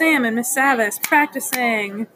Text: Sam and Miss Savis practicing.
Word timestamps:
Sam 0.00 0.24
and 0.24 0.34
Miss 0.34 0.56
Savis 0.56 0.98
practicing. 1.02 2.06